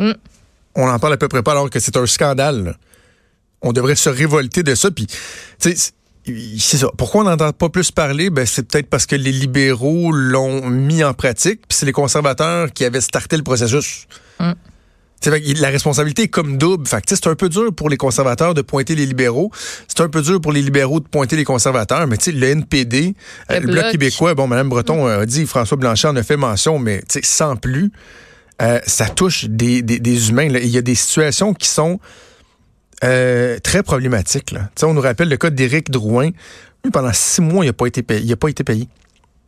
Mm. 0.00 0.12
On 0.74 0.86
n'en 0.86 0.98
parle 0.98 1.12
à 1.12 1.16
peu 1.16 1.28
près 1.28 1.42
pas 1.42 1.52
alors 1.52 1.68
que 1.68 1.78
c'est 1.78 1.96
un 1.96 2.06
scandale. 2.06 2.76
On 3.60 3.72
devrait 3.72 3.94
se 3.94 4.08
révolter 4.08 4.62
de 4.62 4.74
ça. 4.74 4.90
Puis, 4.90 5.06
tu 5.06 5.76
sais, 5.76 5.92
c'est 6.58 6.78
ça. 6.78 6.88
Pourquoi 6.96 7.22
on 7.22 7.24
n'entend 7.24 7.52
pas 7.52 7.68
plus 7.68 7.90
parler? 7.90 8.30
Ben, 8.30 8.46
c'est 8.46 8.66
peut-être 8.66 8.88
parce 8.88 9.06
que 9.06 9.14
les 9.14 9.32
libéraux 9.32 10.10
l'ont 10.12 10.66
mis 10.68 11.04
en 11.04 11.14
pratique, 11.14 11.60
puis 11.68 11.76
c'est 11.76 11.86
les 11.86 11.92
conservateurs 11.92 12.72
qui 12.72 12.84
avaient 12.84 13.00
starté 13.00 13.36
le 13.36 13.42
processus. 13.42 14.06
Mm 14.40 14.52
la 15.30 15.68
responsabilité 15.68 16.22
est 16.22 16.28
comme 16.28 16.58
double. 16.58 16.86
c'est 16.86 17.26
un 17.26 17.34
peu 17.34 17.48
dur 17.48 17.72
pour 17.74 17.88
les 17.88 17.96
conservateurs 17.96 18.54
de 18.54 18.62
pointer 18.62 18.94
les 18.94 19.06
libéraux. 19.06 19.50
C'est 19.88 20.00
un 20.00 20.08
peu 20.08 20.22
dur 20.22 20.40
pour 20.40 20.52
les 20.52 20.62
libéraux 20.62 21.00
de 21.00 21.08
pointer 21.08 21.36
les 21.36 21.44
conservateurs. 21.44 22.06
Mais 22.06 22.16
le 22.26 22.46
NPD, 22.46 23.14
le, 23.48 23.56
euh, 23.56 23.60
Bloc 23.60 23.92
québécois, 23.92 24.34
bon, 24.34 24.46
Mme 24.46 24.68
Breton 24.68 25.06
a 25.06 25.26
dit, 25.26 25.46
François 25.46 25.76
Blanchet 25.76 26.08
en 26.08 26.16
a 26.16 26.22
fait 26.22 26.36
mention, 26.36 26.78
mais 26.78 27.02
sans 27.22 27.56
plus, 27.56 27.92
euh, 28.60 28.80
ça 28.86 29.08
touche 29.08 29.46
des, 29.46 30.28
humains. 30.30 30.44
Il 30.44 30.68
y 30.68 30.78
a 30.78 30.82
des 30.82 30.94
situations 30.94 31.54
qui 31.54 31.68
sont 31.68 31.98
euh, 33.04 33.58
très 33.60 33.82
problématiques. 33.82 34.54
On 34.82 34.94
nous 34.94 35.00
rappelle 35.00 35.28
le 35.28 35.36
cas 35.36 35.50
d'Éric 35.50 35.90
Drouin. 35.90 36.30
Lui, 36.84 36.90
pendant 36.92 37.12
six 37.12 37.40
mois, 37.40 37.64
il 37.64 37.68
n'a 37.68 37.72
pas 37.72 37.86
été 37.86 38.02
payé. 38.02 38.22
Il 38.24 38.32
a 38.32 38.36
pas 38.36 38.48
été 38.48 38.64
payé. 38.64 38.88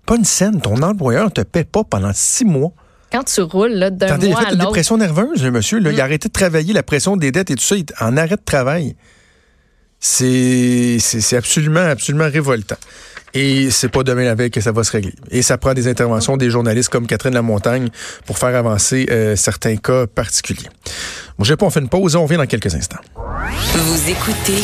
Pas 0.06 0.16
une 0.16 0.24
scène. 0.24 0.60
Ton 0.60 0.82
employeur 0.82 1.26
ne 1.26 1.30
te 1.30 1.40
paie 1.40 1.64
pas 1.64 1.84
pendant 1.84 2.12
six 2.12 2.44
mois 2.44 2.72
quand 3.14 3.24
tu 3.24 3.42
roules 3.42 3.90
d'un 3.92 4.16
mois 4.16 4.26
il 4.26 4.32
a 4.32 4.36
fait 4.36 4.52
une 4.54 4.60
dépression 4.60 4.96
nerveuse, 4.96 5.44
monsieur. 5.44 5.78
Il 5.80 5.86
a 5.86 5.92
mm. 5.92 6.00
arrêté 6.00 6.28
de 6.28 6.32
travailler, 6.32 6.72
la 6.72 6.82
pression 6.82 7.16
des 7.16 7.30
dettes 7.30 7.50
et 7.50 7.54
tout 7.54 7.62
ça, 7.62 7.76
il 7.76 7.84
en 8.00 8.16
arrêt 8.16 8.36
de 8.36 8.44
travail. 8.44 8.96
C'est 10.00 10.98
absolument, 11.36 11.80
absolument 11.80 12.28
révoltant. 12.28 12.76
Et 13.32 13.70
c'est 13.70 13.88
pas 13.88 14.02
demain 14.02 14.24
la 14.24 14.34
veille 14.34 14.50
que 14.50 14.60
ça 14.60 14.70
va 14.70 14.84
se 14.84 14.92
régler. 14.92 15.14
Et 15.30 15.42
ça 15.42 15.58
prend 15.58 15.74
des 15.74 15.88
interventions 15.88 16.36
des 16.36 16.50
journalistes 16.50 16.88
comme 16.88 17.06
Catherine 17.06 17.34
Lamontagne 17.34 17.88
pour 18.26 18.38
faire 18.38 18.54
avancer 18.54 19.06
euh, 19.10 19.34
certains 19.34 19.76
cas 19.76 20.06
particuliers. 20.06 20.68
Bon, 21.38 21.44
j'ai 21.44 21.56
pas, 21.56 21.66
on 21.66 21.70
fait 21.70 21.80
une 21.80 21.88
pause 21.88 22.14
et 22.14 22.16
on 22.16 22.24
revient 22.24 22.36
dans 22.36 22.46
quelques 22.46 22.74
instants. 22.74 23.00
Vous 23.74 24.10
écoutez 24.10 24.62